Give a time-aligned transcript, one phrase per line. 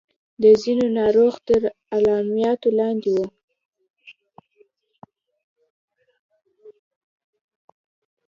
[0.43, 1.61] د ځينو ناروغ تر
[1.95, 3.25] عملياتو لاندې وو.